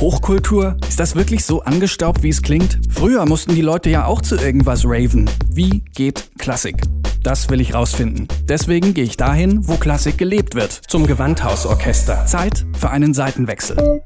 Hochkultur? 0.00 0.76
Ist 0.88 1.00
das 1.00 1.14
wirklich 1.14 1.44
so 1.44 1.62
angestaubt, 1.62 2.22
wie 2.22 2.28
es 2.28 2.42
klingt? 2.42 2.78
Früher 2.90 3.24
mussten 3.24 3.54
die 3.54 3.62
Leute 3.62 3.88
ja 3.88 4.04
auch 4.04 4.20
zu 4.20 4.36
irgendwas 4.36 4.84
raven. 4.84 5.28
Wie 5.48 5.82
geht 5.94 6.30
Klassik? 6.38 6.82
Das 7.22 7.48
will 7.48 7.60
ich 7.60 7.74
rausfinden. 7.74 8.28
Deswegen 8.44 8.94
gehe 8.94 9.04
ich 9.04 9.16
dahin, 9.16 9.66
wo 9.66 9.76
Klassik 9.76 10.18
gelebt 10.18 10.54
wird. 10.54 10.72
Zum 10.72 11.06
Gewandhausorchester. 11.06 12.26
Zeit 12.26 12.66
für 12.78 12.90
einen 12.90 13.14
Seitenwechsel. 13.14 14.02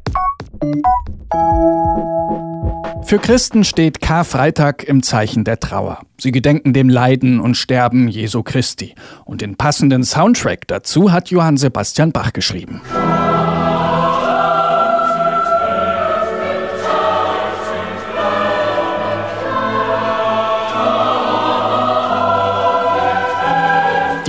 Für 3.02 3.18
Christen 3.18 3.64
steht 3.64 4.00
Karfreitag 4.00 4.84
im 4.84 5.02
Zeichen 5.02 5.42
der 5.42 5.58
Trauer. 5.58 6.02
Sie 6.18 6.30
gedenken 6.30 6.72
dem 6.72 6.88
Leiden 6.88 7.40
und 7.40 7.56
Sterben 7.56 8.06
Jesu 8.06 8.44
Christi. 8.44 8.94
Und 9.24 9.40
den 9.40 9.56
passenden 9.56 10.04
Soundtrack 10.04 10.68
dazu 10.68 11.10
hat 11.10 11.30
Johann 11.30 11.56
Sebastian 11.56 12.12
Bach 12.12 12.32
geschrieben. 12.32 12.80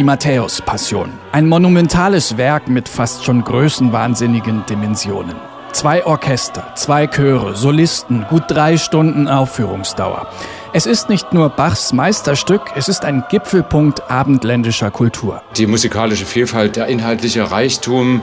Die 0.01 0.05
Matthäus-Passion. 0.05 1.11
Ein 1.31 1.47
monumentales 1.47 2.35
Werk 2.35 2.67
mit 2.67 2.89
fast 2.89 3.23
schon 3.23 3.43
größenwahnsinnigen 3.43 4.65
Dimensionen. 4.67 5.35
Zwei 5.73 6.03
Orchester, 6.03 6.73
zwei 6.75 7.05
Chöre, 7.05 7.55
Solisten, 7.55 8.25
gut 8.27 8.45
drei 8.47 8.77
Stunden 8.77 9.27
Aufführungsdauer. 9.27 10.25
Es 10.73 10.87
ist 10.87 11.09
nicht 11.09 11.33
nur 11.33 11.49
Bachs 11.49 11.93
Meisterstück, 11.93 12.63
es 12.75 12.89
ist 12.89 13.05
ein 13.05 13.25
Gipfelpunkt 13.29 14.09
abendländischer 14.09 14.89
Kultur. 14.89 15.43
Die 15.55 15.67
musikalische 15.67 16.25
Vielfalt, 16.25 16.77
der 16.77 16.87
inhaltliche 16.87 17.51
Reichtum, 17.51 18.21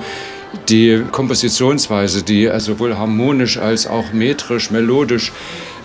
die 0.69 1.05
Kompositionsweise, 1.13 2.25
die 2.25 2.51
sowohl 2.57 2.99
harmonisch 2.99 3.57
als 3.57 3.87
auch 3.87 4.13
metrisch, 4.13 4.73
melodisch, 4.73 5.31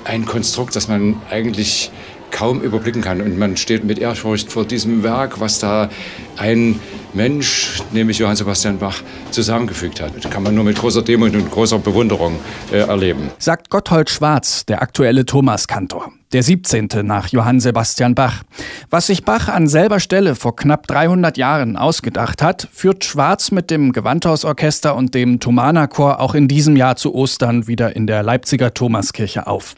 ein 0.05 0.25
Konstrukt, 0.25 0.75
das 0.75 0.87
man 0.87 1.21
eigentlich 1.29 1.91
kaum 2.33 2.61
überblicken 2.61 3.01
kann. 3.01 3.21
Und 3.21 3.37
man 3.39 3.55
steht 3.55 3.85
mit 3.85 3.99
Ehrfurcht 3.99 4.51
vor 4.51 4.65
diesem 4.65 5.03
Werk, 5.03 5.39
was 5.39 5.59
da 5.59 5.89
ein 6.35 6.81
Mensch, 7.13 7.81
nämlich 7.93 8.17
Johann 8.17 8.35
Sebastian 8.35 8.79
Bach, 8.79 9.01
zusammengefügt 9.31 10.01
hat. 10.01 10.11
Das 10.21 10.29
kann 10.29 10.43
man 10.43 10.53
nur 10.53 10.65
mit 10.65 10.77
großer 10.77 11.03
Demut 11.03 11.33
und 11.33 11.49
großer 11.49 11.79
Bewunderung 11.79 12.39
äh, 12.73 12.79
erleben. 12.79 13.29
Sagt 13.37 13.69
Gotthold 13.69 14.09
Schwarz, 14.09 14.65
der 14.65 14.81
aktuelle 14.81 15.25
Thomaskantor 15.25 16.11
der 16.33 16.41
17. 16.41 16.89
nach 17.03 17.27
Johann 17.27 17.59
Sebastian 17.59 18.15
Bach. 18.15 18.41
Was 18.89 19.07
sich 19.07 19.23
Bach 19.23 19.47
an 19.47 19.67
selber 19.67 19.99
Stelle 19.99 20.35
vor 20.35 20.55
knapp 20.55 20.87
300 20.87 21.37
Jahren 21.37 21.77
ausgedacht 21.77 22.41
hat, 22.41 22.67
führt 22.71 23.05
Schwarz 23.05 23.51
mit 23.51 23.69
dem 23.69 23.91
Gewandhausorchester 23.91 24.95
und 24.95 25.13
dem 25.13 25.39
Thomanerchor 25.39 26.19
auch 26.19 26.33
in 26.33 26.47
diesem 26.47 26.75
Jahr 26.75 26.95
zu 26.95 27.13
Ostern 27.13 27.67
wieder 27.67 27.95
in 27.95 28.07
der 28.07 28.23
Leipziger 28.23 28.73
Thomaskirche 28.73 29.45
auf. 29.45 29.75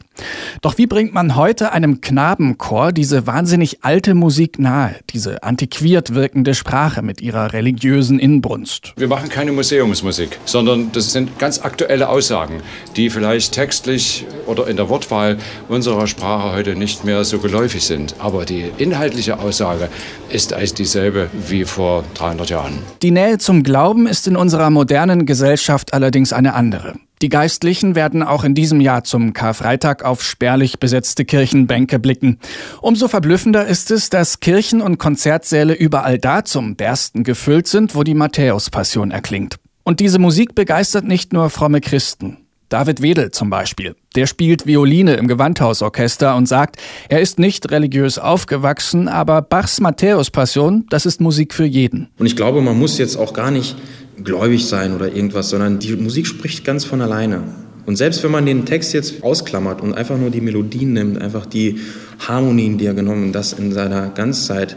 Doch 0.62 0.78
wie 0.78 0.86
bringt 0.86 1.14
man 1.14 1.36
heute 1.36 1.72
einem 1.72 2.00
Knabenchor 2.00 2.92
diese 2.92 3.26
wahnsinnig 3.26 3.84
alte 3.84 4.14
Musik 4.14 4.58
nahe, 4.58 4.96
diese 5.10 5.42
antiquiert 5.42 6.14
wirkende 6.14 6.54
Sprache 6.54 7.02
mit 7.02 7.20
ihrer 7.20 7.52
religiösen 7.52 8.18
Inbrunst? 8.18 8.94
Wir 8.96 9.08
machen 9.08 9.28
keine 9.28 9.52
Museumsmusik, 9.52 10.38
sondern 10.44 10.92
das 10.92 11.12
sind 11.12 11.38
ganz 11.38 11.60
aktuelle 11.60 12.08
Aussagen, 12.08 12.62
die 12.96 13.10
vielleicht 13.10 13.52
textlich 13.52 14.26
oder 14.46 14.66
in 14.66 14.76
der 14.76 14.88
Wortwahl 14.88 15.38
unserer 15.68 16.06
Sprache 16.06 16.56
heute 16.56 16.76
nicht 16.76 17.04
mehr 17.04 17.24
so 17.24 17.38
geläufig 17.38 17.84
sind. 17.84 18.14
Aber 18.18 18.44
die 18.44 18.70
inhaltliche 18.78 19.38
Aussage 19.38 19.88
ist 20.30 20.52
eigentlich 20.52 20.74
dieselbe 20.74 21.28
wie 21.48 21.64
vor 21.64 22.04
300 22.14 22.50
Jahren. 22.50 22.78
Die 23.02 23.10
Nähe 23.10 23.38
zum 23.38 23.62
Glauben 23.62 24.06
ist 24.06 24.26
in 24.26 24.36
unserer 24.36 24.70
modernen 24.70 25.26
Gesellschaft 25.26 25.92
allerdings 25.92 26.32
eine 26.32 26.54
andere. 26.54 26.94
Die 27.22 27.30
Geistlichen 27.30 27.94
werden 27.94 28.22
auch 28.22 28.44
in 28.44 28.54
diesem 28.54 28.78
Jahr 28.80 29.02
zum 29.02 29.32
Karfreitag 29.32 30.04
auf 30.04 30.22
spärlich 30.22 30.78
besetzte 30.78 31.24
Kirchenbänke 31.24 31.98
blicken. 31.98 32.38
Umso 32.82 33.08
verblüffender 33.08 33.66
ist 33.66 33.90
es, 33.90 34.10
dass 34.10 34.40
Kirchen 34.40 34.82
und 34.82 34.98
Konzertsäle 34.98 35.72
überall 35.72 36.18
da 36.18 36.44
zum 36.44 36.76
Bersten 36.76 37.24
gefüllt 37.24 37.68
sind, 37.68 37.94
wo 37.94 38.02
die 38.02 38.14
Matthäus-Passion 38.14 39.12
erklingt. 39.12 39.56
Und 39.82 40.00
diese 40.00 40.18
Musik 40.18 40.54
begeistert 40.54 41.06
nicht 41.06 41.32
nur 41.32 41.48
fromme 41.48 41.80
Christen. 41.80 42.36
David 42.68 43.00
Wedel 43.00 43.30
zum 43.30 43.48
Beispiel. 43.48 43.94
Der 44.16 44.26
spielt 44.26 44.66
Violine 44.66 45.14
im 45.14 45.28
Gewandhausorchester 45.28 46.36
und 46.36 46.46
sagt, 46.46 46.76
er 47.08 47.20
ist 47.20 47.38
nicht 47.38 47.70
religiös 47.70 48.18
aufgewachsen, 48.18 49.08
aber 49.08 49.40
Bachs 49.40 49.80
Matthäus-Passion, 49.80 50.84
das 50.90 51.06
ist 51.06 51.20
Musik 51.20 51.54
für 51.54 51.64
jeden. 51.64 52.08
Und 52.18 52.26
ich 52.26 52.36
glaube, 52.36 52.60
man 52.60 52.78
muss 52.78 52.98
jetzt 52.98 53.16
auch 53.16 53.32
gar 53.32 53.52
nicht 53.52 53.76
gläubig 54.22 54.66
sein 54.66 54.94
oder 54.94 55.14
irgendwas, 55.14 55.50
sondern 55.50 55.78
die 55.78 55.94
Musik 55.96 56.26
spricht 56.26 56.64
ganz 56.64 56.84
von 56.84 57.00
alleine. 57.00 57.42
Und 57.84 57.96
selbst 57.96 58.22
wenn 58.24 58.32
man 58.32 58.46
den 58.46 58.66
Text 58.66 58.92
jetzt 58.94 59.22
ausklammert 59.22 59.80
und 59.80 59.94
einfach 59.94 60.18
nur 60.18 60.30
die 60.30 60.40
Melodien 60.40 60.92
nimmt, 60.92 61.22
einfach 61.22 61.46
die 61.46 61.78
Harmonien, 62.18 62.78
die 62.78 62.86
er 62.86 62.94
genommen, 62.94 63.32
das 63.32 63.52
in 63.52 63.72
seiner 63.72 64.08
Ganzzeit, 64.08 64.76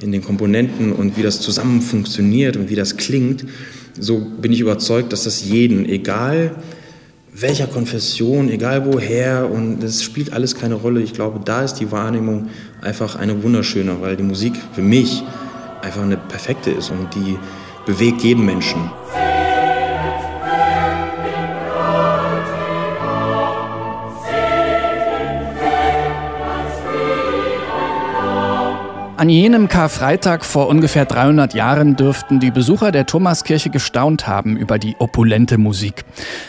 in 0.00 0.12
den 0.12 0.24
Komponenten 0.24 0.92
und 0.92 1.16
wie 1.16 1.22
das 1.22 1.40
zusammen 1.40 1.80
funktioniert 1.82 2.56
und 2.56 2.68
wie 2.70 2.74
das 2.74 2.96
klingt, 2.96 3.44
so 3.98 4.18
bin 4.18 4.52
ich 4.52 4.60
überzeugt, 4.60 5.12
dass 5.12 5.24
das 5.24 5.44
jeden, 5.44 5.88
egal 5.88 6.56
welcher 7.40 7.66
Konfession, 7.66 8.48
egal 8.48 8.92
woher, 8.92 9.48
und 9.50 9.82
es 9.84 10.02
spielt 10.02 10.32
alles 10.32 10.56
keine 10.56 10.74
Rolle. 10.74 11.00
Ich 11.00 11.12
glaube, 11.12 11.40
da 11.44 11.62
ist 11.62 11.74
die 11.74 11.92
Wahrnehmung 11.92 12.48
einfach 12.80 13.16
eine 13.16 13.42
wunderschöne, 13.42 14.00
weil 14.00 14.16
die 14.16 14.24
Musik 14.24 14.54
für 14.72 14.82
mich 14.82 15.22
einfach 15.82 16.02
eine 16.02 16.16
perfekte 16.16 16.70
ist 16.70 16.90
und 16.90 17.14
die 17.14 17.36
bewegt 17.88 18.22
jeden 18.22 18.44
Menschen. 18.44 18.90
An 29.16 29.30
jenem 29.30 29.68
Karfreitag 29.68 30.44
vor 30.44 30.68
ungefähr 30.68 31.06
300 31.06 31.54
Jahren 31.54 31.96
dürften 31.96 32.40
die 32.40 32.50
Besucher 32.50 32.92
der 32.92 33.06
Thomaskirche 33.06 33.70
gestaunt 33.70 34.26
haben 34.26 34.58
über 34.58 34.78
die 34.78 34.94
opulente 34.98 35.56
Musik. 35.56 36.04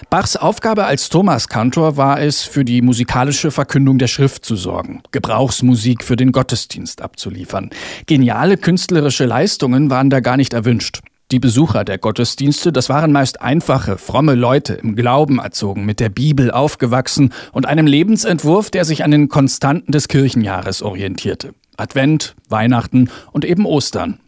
Bachs 0.09 0.35
Aufgabe 0.35 0.85
als 0.85 1.07
Thomaskantor 1.07 1.95
war 1.95 2.19
es, 2.19 2.43
für 2.43 2.65
die 2.65 2.81
musikalische 2.81 3.49
Verkündung 3.49 3.97
der 3.97 4.07
Schrift 4.07 4.43
zu 4.43 4.57
sorgen, 4.57 5.01
Gebrauchsmusik 5.11 6.03
für 6.03 6.17
den 6.17 6.33
Gottesdienst 6.33 7.01
abzuliefern. 7.01 7.69
Geniale 8.07 8.57
künstlerische 8.57 9.25
Leistungen 9.25 9.89
waren 9.89 10.09
da 10.09 10.19
gar 10.19 10.35
nicht 10.35 10.53
erwünscht. 10.53 10.99
Die 11.31 11.39
Besucher 11.39 11.83
der 11.85 11.99
Gottesdienste, 11.99 12.71
das 12.71 12.89
waren 12.89 13.11
meist 13.11 13.39
einfache, 13.39 13.99
fromme 13.99 14.33
Leute, 14.33 14.73
im 14.73 14.95
Glauben 14.95 15.37
erzogen, 15.37 15.85
mit 15.85 15.99
der 15.99 16.09
Bibel 16.09 16.49
aufgewachsen 16.49 17.33
und 17.51 17.67
einem 17.67 17.85
Lebensentwurf, 17.85 18.71
der 18.71 18.83
sich 18.83 19.03
an 19.03 19.11
den 19.11 19.29
Konstanten 19.29 19.91
des 19.91 20.07
Kirchenjahres 20.07 20.81
orientierte. 20.81 21.53
Advent, 21.77 22.35
Weihnachten 22.49 23.11
und 23.31 23.45
eben 23.45 23.67
Ostern. 23.67 24.19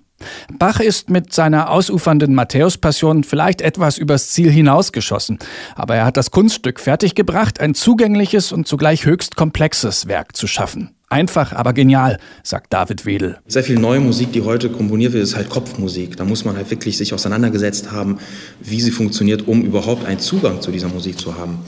Bach 0.58 0.80
ist 0.80 1.10
mit 1.10 1.34
seiner 1.34 1.70
ausufernden 1.70 2.34
Matthäus-Passion 2.36 3.24
vielleicht 3.24 3.62
etwas 3.62 3.98
übers 3.98 4.30
Ziel 4.30 4.52
hinausgeschossen, 4.52 5.40
aber 5.76 5.96
er 5.96 6.06
hat 6.06 6.18
das 6.18 6.32
Kunststück 6.32 6.80
fertiggebracht, 6.80 7.60
ein 7.60 7.74
zugängliches 7.74 8.52
und 8.52 8.68
zugleich 8.68 9.06
höchst 9.06 9.36
komplexes 9.36 10.08
Werk 10.08 10.36
zu 10.36 10.48
schaffen. 10.48 10.92
Einfach, 11.12 11.52
aber 11.52 11.74
genial, 11.74 12.20
sagt 12.42 12.72
David 12.72 13.06
Wedel. 13.06 13.38
Sehr 13.46 13.66
viel 13.66 13.78
neue 13.78 14.00
Musik, 14.00 14.32
die 14.32 14.44
heute 14.44 14.70
komponiert 14.70 15.12
wird, 15.12 15.24
ist 15.24 15.36
halt 15.36 15.50
Kopfmusik. 15.50 16.16
Da 16.16 16.24
muss 16.24 16.46
man 16.46 16.56
halt 16.56 16.72
wirklich 16.72 16.98
sich 16.98 17.14
auseinandergesetzt 17.14 17.92
haben, 17.92 18.20
wie 18.62 18.80
sie 18.80 18.92
funktioniert, 18.92 19.46
um 19.46 19.62
überhaupt 19.62 20.06
einen 20.06 20.22
Zugang 20.22 20.62
zu 20.62 20.72
dieser 20.72 20.88
Musik 20.88 21.20
zu 21.20 21.38
haben. 21.38 21.60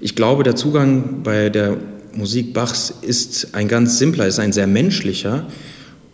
Ich 0.00 0.14
glaube, 0.14 0.42
der 0.42 0.56
Zugang 0.56 1.22
bei 1.22 1.50
der 1.50 1.76
Musik 2.14 2.54
Bachs 2.54 2.94
ist 3.02 3.54
ein 3.54 3.68
ganz 3.68 3.98
simpler, 3.98 4.26
ist 4.26 4.38
ein 4.38 4.52
sehr 4.52 4.66
menschlicher 4.66 5.46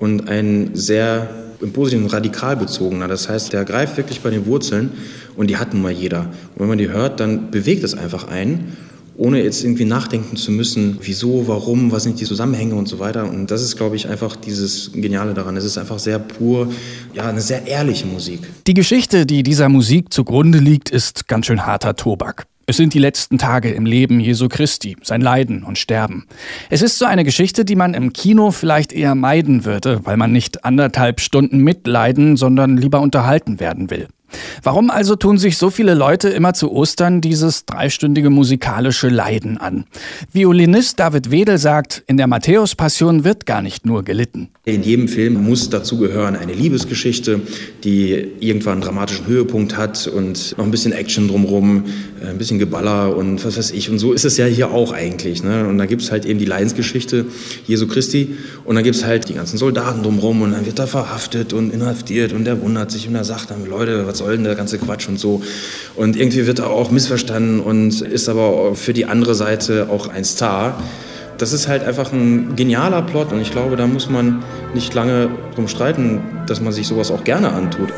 und 0.00 0.28
ein 0.28 0.70
sehr 0.74 1.28
im 1.64 1.72
Positiven 1.72 2.06
radikal 2.06 2.56
bezogener. 2.56 3.08
Das 3.08 3.28
heißt, 3.28 3.52
der 3.52 3.64
greift 3.64 3.96
wirklich 3.96 4.20
bei 4.20 4.30
den 4.30 4.46
Wurzeln 4.46 4.92
und 5.36 5.48
die 5.48 5.56
hat 5.56 5.72
nun 5.72 5.82
mal 5.82 5.90
jeder. 5.90 6.20
Und 6.54 6.60
wenn 6.60 6.68
man 6.68 6.78
die 6.78 6.90
hört, 6.90 7.18
dann 7.18 7.50
bewegt 7.50 7.82
es 7.82 7.94
einfach 7.94 8.28
einen, 8.28 8.76
ohne 9.16 9.42
jetzt 9.42 9.64
irgendwie 9.64 9.84
nachdenken 9.84 10.36
zu 10.36 10.52
müssen, 10.52 10.98
wieso, 11.00 11.46
warum, 11.48 11.92
was 11.92 12.02
sind 12.02 12.20
die 12.20 12.24
Zusammenhänge 12.24 12.74
und 12.74 12.86
so 12.86 12.98
weiter. 12.98 13.28
Und 13.28 13.50
das 13.50 13.62
ist, 13.62 13.76
glaube 13.76 13.96
ich, 13.96 14.08
einfach 14.08 14.36
dieses 14.36 14.92
Geniale 14.92 15.34
daran. 15.34 15.56
Es 15.56 15.64
ist 15.64 15.78
einfach 15.78 15.98
sehr 15.98 16.18
pur, 16.18 16.70
ja, 17.14 17.28
eine 17.28 17.40
sehr 17.40 17.66
ehrliche 17.66 18.06
Musik. 18.06 18.40
Die 18.66 18.74
Geschichte, 18.74 19.24
die 19.24 19.42
dieser 19.42 19.68
Musik 19.68 20.12
zugrunde 20.12 20.58
liegt, 20.58 20.90
ist 20.90 21.28
ganz 21.28 21.46
schön 21.46 21.64
harter 21.64 21.96
Tobak. 21.96 22.46
Es 22.66 22.78
sind 22.78 22.94
die 22.94 22.98
letzten 22.98 23.36
Tage 23.36 23.70
im 23.72 23.84
Leben 23.84 24.20
Jesu 24.20 24.48
Christi, 24.48 24.96
sein 25.02 25.20
Leiden 25.20 25.64
und 25.64 25.78
Sterben. 25.78 26.26
Es 26.70 26.80
ist 26.80 26.98
so 26.98 27.04
eine 27.04 27.22
Geschichte, 27.22 27.66
die 27.66 27.76
man 27.76 27.92
im 27.92 28.14
Kino 28.14 28.52
vielleicht 28.52 28.92
eher 28.92 29.14
meiden 29.14 29.66
würde, 29.66 30.00
weil 30.04 30.16
man 30.16 30.32
nicht 30.32 30.64
anderthalb 30.64 31.20
Stunden 31.20 31.58
mitleiden, 31.58 32.38
sondern 32.38 32.78
lieber 32.78 33.00
unterhalten 33.00 33.60
werden 33.60 33.90
will. 33.90 34.08
Warum 34.62 34.90
also 34.90 35.16
tun 35.16 35.38
sich 35.38 35.58
so 35.58 35.70
viele 35.70 35.94
Leute 35.94 36.28
immer 36.28 36.54
zu 36.54 36.72
Ostern 36.72 37.20
dieses 37.20 37.66
dreistündige 37.66 38.30
musikalische 38.30 39.08
Leiden 39.08 39.58
an? 39.58 39.84
Violinist 40.32 41.00
David 41.00 41.30
Wedel 41.30 41.58
sagt, 41.58 42.02
in 42.06 42.16
der 42.16 42.26
Matthäus-Passion 42.26 43.24
wird 43.24 43.46
gar 43.46 43.62
nicht 43.62 43.86
nur 43.86 44.02
gelitten. 44.02 44.50
In 44.64 44.82
jedem 44.82 45.08
Film 45.08 45.34
muss 45.44 45.68
dazu 45.68 45.98
gehören 45.98 46.36
eine 46.36 46.54
Liebesgeschichte, 46.54 47.40
die 47.84 48.12
irgendwann 48.40 48.74
einen 48.74 48.82
dramatischen 48.82 49.26
Höhepunkt 49.26 49.76
hat 49.76 50.06
und 50.06 50.56
noch 50.56 50.64
ein 50.64 50.70
bisschen 50.70 50.92
Action 50.92 51.28
drumherum, 51.28 51.84
äh, 52.22 52.28
ein 52.28 52.38
bisschen 52.38 52.58
Geballer 52.58 53.14
und 53.14 53.44
was 53.44 53.58
weiß 53.58 53.72
ich. 53.72 53.90
Und 53.90 53.98
so 53.98 54.12
ist 54.14 54.24
es 54.24 54.38
ja 54.38 54.46
hier 54.46 54.70
auch 54.70 54.92
eigentlich. 54.92 55.42
Ne? 55.42 55.68
Und 55.68 55.76
da 55.76 55.86
gibt 55.86 56.00
es 56.00 56.10
halt 56.10 56.24
eben 56.24 56.38
die 56.38 56.46
Leidensgeschichte 56.46 57.26
Jesu 57.66 57.86
Christi 57.86 58.36
und 58.64 58.74
dann 58.76 58.84
gibt 58.84 58.96
es 58.96 59.04
halt 59.04 59.28
die 59.28 59.34
ganzen 59.34 59.58
Soldaten 59.58 60.02
drumherum 60.02 60.42
und 60.42 60.52
dann 60.52 60.64
wird 60.64 60.78
er 60.78 60.86
verhaftet 60.86 61.52
und 61.52 61.72
inhaftiert 61.72 62.32
und 62.32 62.46
er 62.46 62.60
wundert 62.62 62.90
sich 62.90 63.06
und 63.06 63.14
er 63.14 63.24
sagt 63.24 63.50
dann, 63.50 63.66
Leute, 63.66 64.06
was 64.06 64.22
soll 64.24 64.36
denn 64.36 64.44
der 64.44 64.54
ganze 64.54 64.78
Quatsch 64.78 65.06
und 65.08 65.18
so. 65.18 65.42
Und 65.96 66.16
irgendwie 66.16 66.46
wird 66.46 66.58
er 66.58 66.70
auch 66.70 66.90
missverstanden 66.90 67.60
und 67.60 68.00
ist 68.00 68.28
aber 68.28 68.74
für 68.74 68.94
die 68.94 69.04
andere 69.04 69.34
Seite 69.34 69.88
auch 69.90 70.08
ein 70.08 70.24
Star. 70.24 70.82
Das 71.36 71.52
ist 71.52 71.68
halt 71.68 71.84
einfach 71.84 72.12
ein 72.12 72.56
genialer 72.56 73.02
Plot 73.02 73.32
und 73.32 73.40
ich 73.42 73.50
glaube, 73.50 73.76
da 73.76 73.86
muss 73.86 74.08
man 74.08 74.42
nicht 74.72 74.94
lange 74.94 75.28
drum 75.54 75.68
streiten, 75.68 76.20
dass 76.46 76.60
man 76.60 76.72
sich 76.72 76.86
sowas 76.86 77.10
auch 77.10 77.24
gerne 77.24 77.52
antut. 77.52 77.90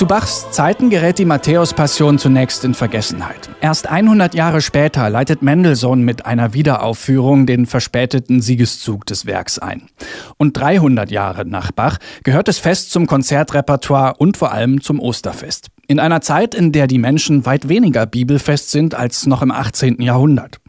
Zu 0.00 0.06
Bachs 0.06 0.50
Zeiten 0.50 0.88
gerät 0.88 1.18
die 1.18 1.26
Matthäus-Passion 1.26 2.18
zunächst 2.18 2.64
in 2.64 2.72
Vergessenheit. 2.72 3.50
Erst 3.60 3.86
100 3.86 4.34
Jahre 4.34 4.62
später 4.62 5.10
leitet 5.10 5.42
Mendelssohn 5.42 6.00
mit 6.02 6.24
einer 6.24 6.54
Wiederaufführung 6.54 7.44
den 7.44 7.66
verspäteten 7.66 8.40
Siegeszug 8.40 9.04
des 9.04 9.26
Werks 9.26 9.58
ein. 9.58 9.90
Und 10.38 10.56
300 10.56 11.10
Jahre 11.10 11.44
nach 11.44 11.70
Bach 11.70 11.98
gehört 12.24 12.48
es 12.48 12.58
fest 12.58 12.92
zum 12.92 13.06
Konzertrepertoire 13.06 14.14
und 14.16 14.38
vor 14.38 14.52
allem 14.52 14.80
zum 14.80 15.00
Osterfest. 15.00 15.66
In 15.86 16.00
einer 16.00 16.22
Zeit, 16.22 16.54
in 16.54 16.72
der 16.72 16.86
die 16.86 16.96
Menschen 16.96 17.44
weit 17.44 17.68
weniger 17.68 18.06
bibelfest 18.06 18.70
sind 18.70 18.94
als 18.94 19.26
noch 19.26 19.42
im 19.42 19.50
18. 19.50 20.00
Jahrhundert. 20.00 20.60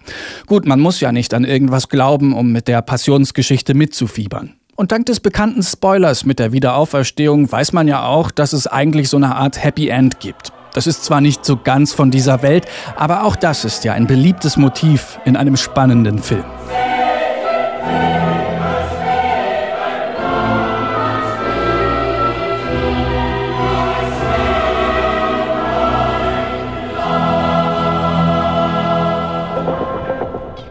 Gut, 0.45 0.65
man 0.65 0.81
muss 0.81 0.99
ja 0.99 1.13
nicht 1.13 1.33
an 1.33 1.45
irgendwas 1.45 1.87
glauben, 1.87 2.33
um 2.33 2.51
mit 2.51 2.67
der 2.67 2.81
Passionsgeschichte 2.81 3.75
mitzufiebern. 3.75 4.55
Und 4.81 4.91
dank 4.91 5.05
des 5.05 5.19
bekannten 5.19 5.61
Spoilers 5.61 6.25
mit 6.25 6.39
der 6.39 6.53
Wiederauferstehung 6.53 7.51
weiß 7.51 7.71
man 7.71 7.87
ja 7.87 8.03
auch, 8.03 8.31
dass 8.31 8.51
es 8.51 8.65
eigentlich 8.65 9.09
so 9.09 9.17
eine 9.17 9.35
Art 9.35 9.63
Happy 9.63 9.89
End 9.89 10.19
gibt. 10.19 10.51
Das 10.73 10.87
ist 10.87 11.03
zwar 11.03 11.21
nicht 11.21 11.45
so 11.45 11.55
ganz 11.55 11.93
von 11.93 12.09
dieser 12.09 12.41
Welt, 12.41 12.65
aber 12.95 13.23
auch 13.25 13.35
das 13.35 13.63
ist 13.63 13.83
ja 13.83 13.93
ein 13.93 14.07
beliebtes 14.07 14.57
Motiv 14.57 15.19
in 15.23 15.37
einem 15.37 15.55
spannenden 15.55 16.17
Film. 16.17 16.45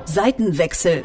Seitenwechsel 0.05 1.05